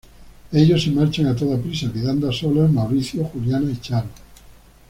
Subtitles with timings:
[0.51, 4.09] Ellos se marchan a toda prisa, quedando a solas Mauricio, Juliana y Charo.